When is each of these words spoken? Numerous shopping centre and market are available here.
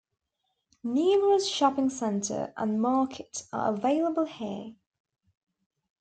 Numerous 0.83 1.47
shopping 1.47 1.91
centre 1.91 2.55
and 2.57 2.81
market 2.81 3.43
are 3.53 3.71
available 3.71 4.25
here. 4.25 4.73